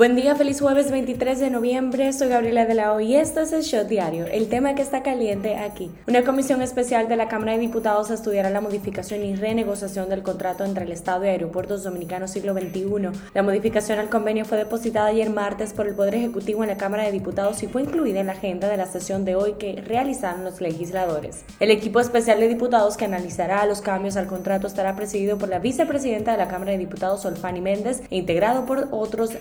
Buen 0.00 0.16
día, 0.16 0.34
feliz 0.34 0.62
jueves 0.62 0.90
23 0.90 1.40
de 1.40 1.50
noviembre. 1.50 2.10
Soy 2.14 2.30
Gabriela 2.30 2.64
de 2.64 2.72
la 2.72 2.94
O 2.94 3.00
y 3.00 3.16
esto 3.16 3.40
es 3.40 3.52
el 3.52 3.60
Shot 3.60 3.86
Diario, 3.86 4.24
el 4.24 4.48
tema 4.48 4.74
que 4.74 4.80
está 4.80 5.02
caliente 5.02 5.56
aquí. 5.56 5.90
Una 6.08 6.24
comisión 6.24 6.62
especial 6.62 7.06
de 7.06 7.16
la 7.16 7.28
Cámara 7.28 7.52
de 7.52 7.58
Diputados 7.58 8.10
estudiará 8.10 8.48
la 8.48 8.62
modificación 8.62 9.22
y 9.22 9.36
renegociación 9.36 10.08
del 10.08 10.22
contrato 10.22 10.64
entre 10.64 10.86
el 10.86 10.92
Estado 10.92 11.26
y 11.26 11.28
Aeropuertos 11.28 11.84
Dominicanos 11.84 12.30
siglo 12.30 12.54
XXI. 12.54 13.10
La 13.34 13.42
modificación 13.42 13.98
al 13.98 14.08
convenio 14.08 14.46
fue 14.46 14.56
depositada 14.56 15.08
ayer 15.08 15.28
martes 15.28 15.74
por 15.74 15.86
el 15.86 15.94
Poder 15.94 16.14
Ejecutivo 16.14 16.62
en 16.62 16.70
la 16.70 16.78
Cámara 16.78 17.02
de 17.02 17.12
Diputados 17.12 17.62
y 17.62 17.66
fue 17.66 17.82
incluida 17.82 18.20
en 18.20 18.28
la 18.28 18.32
agenda 18.32 18.68
de 18.68 18.78
la 18.78 18.86
sesión 18.86 19.26
de 19.26 19.36
hoy 19.36 19.56
que 19.58 19.82
realizaron 19.86 20.44
los 20.44 20.62
legisladores. 20.62 21.44
El 21.58 21.70
equipo 21.70 22.00
especial 22.00 22.40
de 22.40 22.48
diputados 22.48 22.96
que 22.96 23.04
analizará 23.04 23.66
los 23.66 23.82
cambios 23.82 24.16
al 24.16 24.28
contrato 24.28 24.66
estará 24.66 24.96
presidido 24.96 25.36
por 25.36 25.50
la 25.50 25.58
vicepresidenta 25.58 26.32
de 26.32 26.38
la 26.38 26.48
Cámara 26.48 26.72
de 26.72 26.78
Diputados, 26.78 27.26
Olfani 27.26 27.60
Méndez, 27.60 28.00
e 28.08 28.16
integrado 28.16 28.64
por 28.64 28.88
otros 28.92 29.36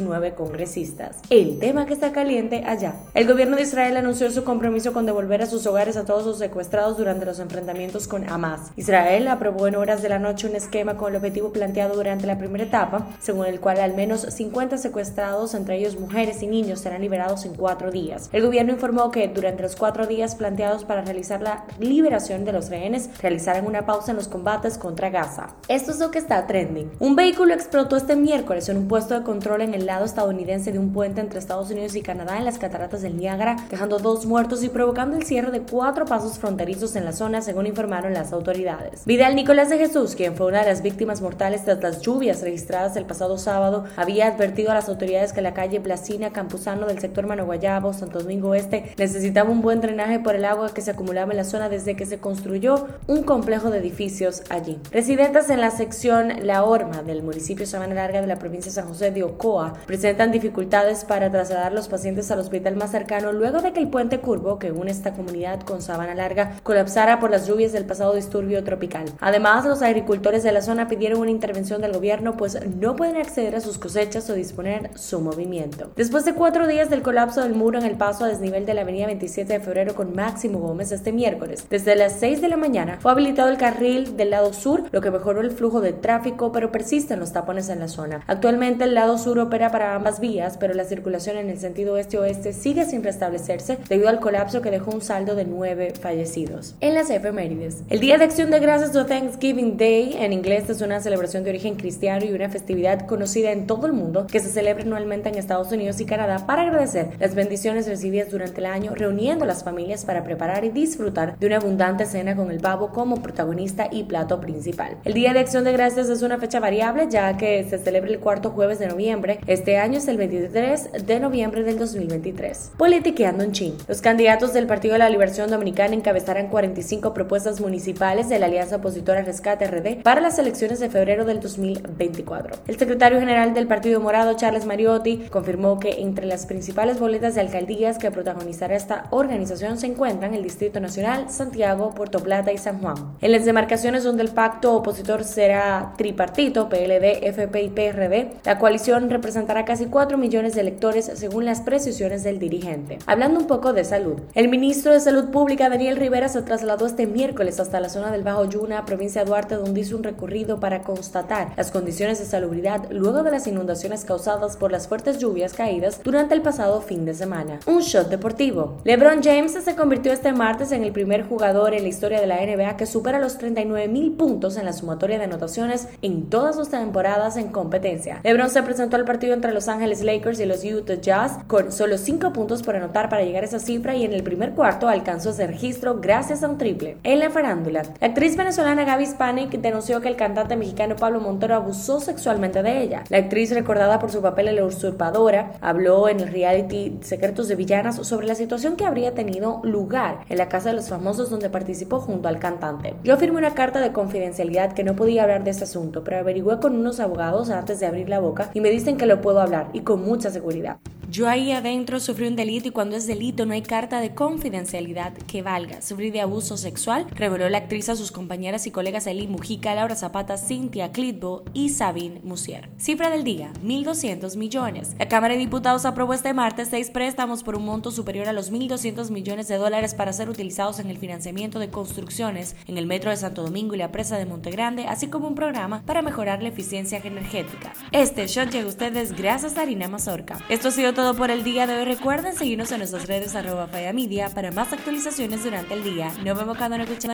19 0.00 0.34
congresistas. 0.34 1.18
El 1.28 1.58
tema 1.58 1.84
que 1.84 1.92
está 1.92 2.12
caliente 2.12 2.64
allá. 2.66 2.94
El 3.14 3.28
gobierno 3.28 3.56
de 3.56 3.62
Israel 3.62 3.96
anunció 3.98 4.30
su 4.30 4.44
compromiso 4.44 4.92
con 4.92 5.04
devolver 5.04 5.42
a 5.42 5.46
sus 5.46 5.66
hogares 5.66 5.96
a 5.96 6.04
todos 6.04 6.24
los 6.24 6.38
secuestrados 6.38 6.96
durante 6.96 7.26
los 7.26 7.38
enfrentamientos 7.38 8.08
con 8.08 8.28
Hamas. 8.28 8.72
Israel 8.76 9.28
aprobó 9.28 9.66
en 9.66 9.76
horas 9.76 10.00
de 10.00 10.08
la 10.08 10.18
noche 10.18 10.48
un 10.48 10.56
esquema 10.56 10.96
con 10.96 11.10
el 11.10 11.16
objetivo 11.16 11.52
planteado 11.52 11.94
durante 11.96 12.26
la 12.26 12.38
primera 12.38 12.64
etapa, 12.64 13.06
según 13.20 13.46
el 13.46 13.60
cual 13.60 13.78
al 13.80 13.94
menos 13.94 14.22
50 14.22 14.78
secuestrados, 14.78 15.54
entre 15.54 15.76
ellos 15.76 15.98
mujeres 15.98 16.42
y 16.42 16.46
niños, 16.46 16.80
serán 16.80 17.02
liberados 17.02 17.44
en 17.44 17.54
cuatro 17.54 17.90
días. 17.90 18.30
El 18.32 18.42
gobierno 18.42 18.72
informó 18.72 19.10
que 19.10 19.28
durante 19.28 19.62
los 19.62 19.76
cuatro 19.76 20.06
días 20.06 20.34
planteados 20.34 20.84
para 20.84 21.02
realizar 21.02 21.42
la 21.42 21.64
liberación 21.78 22.44
de 22.44 22.52
los 22.52 22.70
rehenes, 22.70 23.10
realizarán 23.20 23.66
una 23.66 23.84
pausa 23.84 24.12
en 24.12 24.16
los 24.16 24.28
combates 24.28 24.78
contra 24.78 25.10
Gaza. 25.10 25.48
Esto 25.68 25.90
es 25.90 25.98
lo 25.98 26.10
que 26.10 26.18
está 26.18 26.46
trending. 26.46 26.90
Un 26.98 27.16
vehículo 27.16 27.52
explotó 27.52 27.96
este 27.96 28.16
miércoles 28.16 28.68
en 28.68 28.78
un 28.78 28.88
puesto 28.88 29.14
de 29.14 29.24
control 29.24 29.60
en 29.60 29.74
el 29.74 29.89
lado 29.90 30.04
estadounidense 30.04 30.70
de 30.70 30.78
un 30.78 30.92
puente 30.92 31.20
entre 31.20 31.40
Estados 31.40 31.68
Unidos 31.68 31.96
y 31.96 32.02
Canadá 32.02 32.38
en 32.38 32.44
las 32.44 32.58
cataratas 32.58 33.02
del 33.02 33.16
Niágara, 33.16 33.56
dejando 33.68 33.98
dos 33.98 34.24
muertos 34.24 34.62
y 34.62 34.68
provocando 34.68 35.16
el 35.16 35.24
cierre 35.24 35.50
de 35.50 35.62
cuatro 35.62 36.04
pasos 36.04 36.38
fronterizos 36.38 36.94
en 36.94 37.04
la 37.04 37.12
zona, 37.12 37.42
según 37.42 37.66
informaron 37.66 38.14
las 38.14 38.32
autoridades. 38.32 39.04
Vidal 39.04 39.34
Nicolás 39.34 39.68
de 39.68 39.78
Jesús, 39.78 40.14
quien 40.14 40.36
fue 40.36 40.46
una 40.46 40.60
de 40.60 40.66
las 40.66 40.82
víctimas 40.82 41.20
mortales 41.20 41.64
tras 41.64 41.82
las 41.82 42.02
lluvias 42.02 42.40
registradas 42.40 42.94
el 42.94 43.04
pasado 43.04 43.36
sábado, 43.36 43.84
había 43.96 44.28
advertido 44.28 44.70
a 44.70 44.74
las 44.74 44.88
autoridades 44.88 45.32
que 45.32 45.42
la 45.42 45.54
calle 45.54 45.80
Blasina 45.80 46.30
Campuzano 46.30 46.86
del 46.86 47.00
sector 47.00 47.26
Manoguayabo, 47.26 47.92
Santo 47.92 48.20
Domingo 48.20 48.54
Este, 48.54 48.94
necesitaba 48.96 49.50
un 49.50 49.60
buen 49.60 49.80
drenaje 49.80 50.20
por 50.20 50.36
el 50.36 50.44
agua 50.44 50.72
que 50.72 50.82
se 50.82 50.92
acumulaba 50.92 51.32
en 51.32 51.38
la 51.38 51.44
zona 51.44 51.68
desde 51.68 51.96
que 51.96 52.06
se 52.06 52.20
construyó 52.20 52.86
un 53.08 53.24
complejo 53.24 53.70
de 53.70 53.78
edificios 53.78 54.44
allí. 54.50 54.78
Residentes 54.92 55.50
en 55.50 55.60
la 55.60 55.72
sección 55.72 56.46
La 56.46 56.62
Horma 56.62 57.02
del 57.02 57.24
municipio 57.24 57.66
Sabana 57.66 57.94
Larga 57.94 58.20
de 58.20 58.28
la 58.28 58.38
provincia 58.38 58.70
de 58.70 58.76
San 58.76 58.86
José 58.86 59.10
de 59.10 59.24
Ocoa 59.24 59.69
presentan 59.86 60.32
dificultades 60.32 61.04
para 61.04 61.30
trasladar 61.30 61.72
los 61.72 61.88
pacientes 61.88 62.30
al 62.30 62.40
hospital 62.40 62.76
más 62.76 62.90
cercano 62.90 63.32
luego 63.32 63.62
de 63.62 63.72
que 63.72 63.80
el 63.80 63.88
puente 63.88 64.20
curvo 64.20 64.58
que 64.58 64.72
une 64.72 64.90
esta 64.90 65.12
comunidad 65.12 65.60
con 65.60 65.82
Sabana 65.82 66.14
Larga 66.14 66.56
colapsara 66.62 67.20
por 67.20 67.30
las 67.30 67.46
lluvias 67.46 67.72
del 67.72 67.86
pasado 67.86 68.14
disturbio 68.14 68.62
tropical. 68.64 69.06
Además, 69.20 69.64
los 69.64 69.82
agricultores 69.82 70.42
de 70.42 70.52
la 70.52 70.62
zona 70.62 70.88
pidieron 70.88 71.20
una 71.20 71.30
intervención 71.30 71.80
del 71.80 71.92
gobierno 71.92 72.36
pues 72.36 72.58
no 72.66 72.96
pueden 72.96 73.16
acceder 73.16 73.56
a 73.56 73.60
sus 73.60 73.78
cosechas 73.78 74.28
o 74.30 74.34
disponer 74.34 74.90
su 74.96 75.20
movimiento. 75.20 75.90
Después 75.96 76.24
de 76.24 76.34
cuatro 76.34 76.66
días 76.66 76.90
del 76.90 77.02
colapso 77.02 77.42
del 77.42 77.54
muro 77.54 77.78
en 77.78 77.84
el 77.84 77.96
paso 77.96 78.24
a 78.24 78.28
desnivel 78.28 78.66
de 78.66 78.74
la 78.74 78.82
avenida 78.82 79.06
27 79.06 79.52
de 79.52 79.60
febrero 79.60 79.94
con 79.94 80.14
Máximo 80.14 80.58
Gómez 80.58 80.92
este 80.92 81.12
miércoles, 81.12 81.66
desde 81.68 81.96
las 81.96 82.14
6 82.14 82.40
de 82.40 82.48
la 82.48 82.56
mañana 82.56 82.98
fue 83.00 83.12
habilitado 83.12 83.48
el 83.48 83.58
carril 83.58 84.16
del 84.16 84.30
lado 84.30 84.52
sur, 84.52 84.84
lo 84.90 85.00
que 85.00 85.10
mejoró 85.10 85.40
el 85.40 85.50
flujo 85.50 85.80
de 85.80 85.92
tráfico, 85.92 86.52
pero 86.52 86.72
persisten 86.72 87.20
los 87.20 87.32
tapones 87.32 87.68
en 87.68 87.80
la 87.80 87.88
zona. 87.88 88.22
Actualmente 88.26 88.84
el 88.84 88.94
lado 88.94 89.18
sur 89.18 89.38
opera 89.38 89.59
para 89.68 89.94
ambas 89.94 90.20
vías, 90.20 90.56
pero 90.58 90.72
la 90.72 90.84
circulación 90.84 91.36
en 91.36 91.50
el 91.50 91.58
sentido 91.58 91.98
este-oeste 91.98 92.54
sigue 92.54 92.86
sin 92.86 93.04
restablecerse 93.04 93.76
debido 93.88 94.08
al 94.08 94.20
colapso 94.20 94.62
que 94.62 94.70
dejó 94.70 94.90
un 94.90 95.02
saldo 95.02 95.34
de 95.34 95.44
nueve 95.44 95.92
fallecidos. 96.00 96.76
En 96.80 96.94
las 96.94 97.10
efemérides, 97.10 97.82
el 97.90 98.00
Día 98.00 98.16
de 98.16 98.24
Acción 98.24 98.50
de 98.50 98.58
Gracias 98.60 98.96
o 98.96 99.04
Thanksgiving 99.04 99.76
Day 99.76 100.16
en 100.18 100.32
inglés 100.32 100.70
es 100.70 100.80
una 100.80 101.00
celebración 101.00 101.44
de 101.44 101.50
origen 101.50 101.74
cristiano 101.74 102.24
y 102.24 102.32
una 102.32 102.48
festividad 102.48 103.06
conocida 103.06 103.52
en 103.52 103.66
todo 103.66 103.86
el 103.86 103.92
mundo 103.92 104.26
que 104.26 104.40
se 104.40 104.48
celebra 104.48 104.84
anualmente 104.84 105.28
en 105.28 105.34
Estados 105.34 105.70
Unidos 105.72 106.00
y 106.00 106.06
Canadá 106.06 106.46
para 106.46 106.62
agradecer 106.62 107.10
las 107.18 107.34
bendiciones 107.34 107.86
recibidas 107.86 108.30
durante 108.30 108.60
el 108.60 108.66
año, 108.66 108.94
reuniendo 108.94 109.44
a 109.44 109.48
las 109.48 109.62
familias 109.62 110.04
para 110.06 110.24
preparar 110.24 110.64
y 110.64 110.70
disfrutar 110.70 111.38
de 111.38 111.46
una 111.46 111.56
abundante 111.56 112.06
cena 112.06 112.36
con 112.36 112.50
el 112.50 112.60
pavo 112.60 112.90
como 112.92 113.16
protagonista 113.22 113.88
y 113.90 114.04
plato 114.04 114.40
principal. 114.40 114.96
El 115.04 115.14
Día 115.14 115.32
de 115.32 115.40
Acción 115.40 115.64
de 115.64 115.72
Gracias 115.72 116.08
es 116.08 116.22
una 116.22 116.38
fecha 116.38 116.60
variable 116.60 117.08
ya 117.10 117.36
que 117.36 117.64
se 117.68 117.78
celebra 117.78 118.10
el 118.10 118.20
cuarto 118.20 118.50
jueves 118.50 118.78
de 118.78 118.86
noviembre. 118.86 119.40
Este 119.50 119.78
año 119.78 119.98
es 119.98 120.06
el 120.06 120.16
23 120.16 121.06
de 121.08 121.18
noviembre 121.18 121.64
del 121.64 121.76
2023. 121.76 122.70
Politiqueando 122.76 123.42
en 123.42 123.50
Chin. 123.50 123.74
Los 123.88 124.00
candidatos 124.00 124.52
del 124.52 124.68
Partido 124.68 124.92
de 124.92 125.00
la 125.00 125.10
Liberación 125.10 125.50
Dominicana 125.50 125.92
encabezarán 125.92 126.46
45 126.46 127.12
propuestas 127.12 127.60
municipales 127.60 128.28
de 128.28 128.38
la 128.38 128.46
Alianza 128.46 128.76
Opositora 128.76 129.22
Rescate 129.22 129.66
RD 129.66 130.04
para 130.04 130.20
las 130.20 130.38
elecciones 130.38 130.78
de 130.78 130.88
febrero 130.88 131.24
del 131.24 131.40
2024. 131.40 132.58
El 132.68 132.78
secretario 132.78 133.18
general 133.18 133.52
del 133.52 133.66
Partido 133.66 134.00
Morado, 134.00 134.36
Charles 134.36 134.66
Mariotti, 134.66 135.26
confirmó 135.32 135.80
que 135.80 136.00
entre 136.00 136.26
las 136.26 136.46
principales 136.46 137.00
boletas 137.00 137.34
de 137.34 137.40
alcaldías 137.40 137.98
que 137.98 138.12
protagonizará 138.12 138.76
esta 138.76 139.08
organización 139.10 139.78
se 139.78 139.88
encuentran 139.88 140.32
el 140.32 140.44
Distrito 140.44 140.78
Nacional, 140.78 141.28
Santiago, 141.28 141.90
Puerto 141.90 142.20
Plata 142.20 142.52
y 142.52 142.58
San 142.58 142.78
Juan. 142.78 143.16
En 143.20 143.32
las 143.32 143.44
demarcaciones 143.44 144.04
donde 144.04 144.22
el 144.22 144.30
pacto 144.30 144.76
opositor 144.76 145.24
será 145.24 145.94
tripartito, 145.96 146.68
PLD, 146.68 147.26
FP 147.26 147.62
y 147.64 147.68
PRD, 147.70 148.30
la 148.44 148.60
coalición 148.60 149.08
representará 149.40 149.64
casi 149.64 149.86
4 149.86 150.18
millones 150.18 150.54
de 150.54 150.60
electores 150.60 151.10
según 151.14 151.46
las 151.46 151.62
precisiones 151.62 152.22
del 152.22 152.38
dirigente. 152.38 152.98
Hablando 153.06 153.40
un 153.40 153.46
poco 153.46 153.72
de 153.72 153.84
salud, 153.84 154.20
el 154.34 154.48
ministro 154.48 154.92
de 154.92 155.00
Salud 155.00 155.30
Pública 155.30 155.70
Daniel 155.70 155.96
Rivera 155.96 156.28
se 156.28 156.42
trasladó 156.42 156.84
este 156.84 157.06
miércoles 157.06 157.58
hasta 157.58 157.80
la 157.80 157.88
zona 157.88 158.10
del 158.10 158.22
Bajo 158.22 158.44
Yuna, 158.44 158.84
provincia 158.84 159.22
de 159.22 159.28
Duarte, 159.28 159.54
donde 159.54 159.80
hizo 159.80 159.96
un 159.96 160.02
recorrido 160.02 160.60
para 160.60 160.82
constatar 160.82 161.54
las 161.56 161.70
condiciones 161.70 162.18
de 162.18 162.26
salubridad 162.26 162.86
luego 162.90 163.22
de 163.22 163.30
las 163.30 163.46
inundaciones 163.46 164.04
causadas 164.04 164.58
por 164.58 164.72
las 164.72 164.88
fuertes 164.88 165.18
lluvias 165.18 165.54
caídas 165.54 166.02
durante 166.04 166.34
el 166.34 166.42
pasado 166.42 166.82
fin 166.82 167.06
de 167.06 167.14
semana. 167.14 167.60
Un 167.66 167.80
shot 167.80 168.08
deportivo. 168.08 168.76
LeBron 168.84 169.22
James 169.22 169.52
se 169.52 169.74
convirtió 169.74 170.12
este 170.12 170.32
martes 170.32 170.70
en 170.72 170.84
el 170.84 170.92
primer 170.92 171.26
jugador 171.26 171.72
en 171.72 171.82
la 171.84 171.88
historia 171.88 172.20
de 172.20 172.26
la 172.26 172.44
NBA 172.44 172.76
que 172.76 172.84
supera 172.84 173.18
los 173.18 173.38
39 173.38 173.88
mil 173.88 174.12
puntos 174.12 174.58
en 174.58 174.66
la 174.66 174.74
sumatoria 174.74 175.16
de 175.16 175.24
anotaciones 175.24 175.88
en 176.02 176.28
todas 176.28 176.56
sus 176.56 176.68
temporadas 176.68 177.38
en 177.38 177.48
competencia. 177.48 178.20
LeBron 178.22 178.50
se 178.50 178.62
presentó 178.62 178.96
al 178.96 179.06
partido 179.06 179.29
entre 179.34 179.52
Los 179.52 179.68
Ángeles 179.68 180.02
Lakers 180.02 180.40
y 180.40 180.46
los 180.46 180.64
Utah 180.64 180.94
Jazz 180.94 181.38
con 181.46 181.72
solo 181.72 181.98
5 181.98 182.32
puntos 182.32 182.62
por 182.62 182.76
anotar 182.76 183.08
para 183.08 183.22
llegar 183.22 183.42
a 183.42 183.46
esa 183.46 183.58
cifra 183.58 183.96
y 183.96 184.04
en 184.04 184.12
el 184.12 184.22
primer 184.22 184.52
cuarto 184.52 184.88
alcanzó 184.88 185.30
ese 185.30 185.46
registro 185.46 186.00
gracias 186.00 186.42
a 186.42 186.48
un 186.48 186.58
triple. 186.58 186.96
En 187.02 187.18
la 187.18 187.30
farándula, 187.30 187.82
la 188.00 188.06
actriz 188.06 188.36
venezolana 188.36 188.84
Gaby 188.84 189.06
Spanik 189.06 189.50
denunció 189.50 190.00
que 190.00 190.08
el 190.08 190.16
cantante 190.16 190.56
mexicano 190.56 190.96
Pablo 190.96 191.20
Montero 191.20 191.54
abusó 191.54 192.00
sexualmente 192.00 192.62
de 192.62 192.82
ella. 192.82 193.04
La 193.08 193.18
actriz, 193.18 193.52
recordada 193.52 193.98
por 193.98 194.10
su 194.10 194.20
papel 194.20 194.48
en 194.48 194.56
La 194.56 194.64
Usurpadora, 194.64 195.52
habló 195.60 196.08
en 196.08 196.20
el 196.20 196.28
reality 196.28 196.98
Secretos 197.02 197.48
de 197.48 197.56
Villanas 197.56 197.96
sobre 198.06 198.26
la 198.26 198.34
situación 198.34 198.76
que 198.76 198.84
habría 198.84 199.14
tenido 199.14 199.60
lugar 199.62 200.20
en 200.28 200.38
la 200.38 200.48
casa 200.48 200.70
de 200.70 200.76
los 200.76 200.88
famosos 200.88 201.30
donde 201.30 201.50
participó 201.50 202.00
junto 202.00 202.28
al 202.28 202.38
cantante. 202.38 202.94
Yo 203.04 203.16
firmé 203.16 203.38
una 203.38 203.54
carta 203.54 203.80
de 203.80 203.92
confidencialidad 203.92 204.72
que 204.72 204.84
no 204.84 204.96
podía 204.96 205.22
hablar 205.22 205.44
de 205.44 205.50
este 205.50 205.64
asunto, 205.64 206.04
pero 206.04 206.18
averigué 206.18 206.58
con 206.60 206.76
unos 206.76 207.00
abogados 207.00 207.50
antes 207.50 207.80
de 207.80 207.86
abrir 207.86 208.08
la 208.08 208.18
boca 208.18 208.50
y 208.54 208.60
me 208.60 208.70
dicen 208.70 208.96
que 208.96 209.06
lo 209.06 209.19
puedo 209.20 209.40
hablar 209.40 209.70
y 209.72 209.80
con 209.80 210.04
mucha 210.04 210.30
seguridad. 210.30 210.78
Yo 211.10 211.28
ahí 211.28 211.50
adentro 211.50 211.98
sufrí 211.98 212.28
un 212.28 212.36
delito 212.36 212.68
y 212.68 212.70
cuando 212.70 212.94
es 212.94 213.04
delito 213.04 213.44
no 213.44 213.52
hay 213.52 213.62
carta 213.62 214.00
de 214.00 214.14
confidencialidad 214.14 215.12
que 215.12 215.42
valga. 215.42 215.82
Sufrí 215.82 216.12
de 216.12 216.20
abuso 216.20 216.56
sexual, 216.56 217.04
reveló 217.10 217.48
la 217.48 217.58
actriz 217.58 217.88
a 217.88 217.96
sus 217.96 218.12
compañeras 218.12 218.68
y 218.68 218.70
colegas 218.70 219.08
Eli 219.08 219.26
Mujica, 219.26 219.74
Laura 219.74 219.96
Zapata, 219.96 220.38
Cintia 220.38 220.92
Clitbo 220.92 221.42
y 221.52 221.70
Sabine 221.70 222.20
Musier. 222.22 222.68
Cifra 222.78 223.10
del 223.10 223.24
día, 223.24 223.52
1.200 223.64 224.36
millones. 224.36 224.94
La 225.00 225.08
Cámara 225.08 225.34
de 225.34 225.40
Diputados 225.40 225.84
aprobó 225.84 226.14
este 226.14 226.32
martes 226.32 226.68
seis 226.70 226.90
préstamos 226.90 227.42
por 227.42 227.56
un 227.56 227.64
monto 227.64 227.90
superior 227.90 228.28
a 228.28 228.32
los 228.32 228.52
1.200 228.52 229.10
millones 229.10 229.48
de 229.48 229.56
dólares 229.56 229.94
para 229.94 230.12
ser 230.12 230.30
utilizados 230.30 230.78
en 230.78 230.90
el 230.90 230.98
financiamiento 230.98 231.58
de 231.58 231.70
construcciones 231.70 232.54
en 232.68 232.78
el 232.78 232.86
Metro 232.86 233.10
de 233.10 233.16
Santo 233.16 233.42
Domingo 233.42 233.74
y 233.74 233.78
la 233.78 233.90
presa 233.90 234.16
de 234.16 234.26
Montegrande, 234.26 234.86
así 234.86 235.08
como 235.08 235.26
un 235.26 235.34
programa 235.34 235.82
para 235.86 236.02
mejorar 236.02 236.40
la 236.40 236.50
eficiencia 236.50 237.00
energética. 237.02 237.72
Este 237.90 238.28
shot 238.28 238.50
llega 238.50 238.66
a 238.66 238.68
ustedes 238.68 239.16
gracias 239.16 239.58
a 239.58 239.62
Harina 239.62 239.88
Mazorca. 239.88 240.38
Esto 240.48 240.68
ha 240.68 240.70
sido 240.70 240.94
todo 240.94 240.99
por 241.16 241.30
el 241.30 241.42
día 241.42 241.66
de 241.66 241.76
hoy. 241.76 241.84
Recuerden 241.84 242.36
seguirnos 242.36 242.70
en 242.72 242.78
nuestras 242.78 243.06
redes 243.06 243.34
arroba 243.34 243.66
Media 243.94 244.28
para 244.28 244.50
más 244.52 244.72
actualizaciones 244.72 245.42
durante 245.42 245.72
el 245.74 245.82
día. 245.82 246.12
Nos 246.24 246.36
vemos 246.36 246.58
cada 246.58 246.76
noche. 246.76 247.08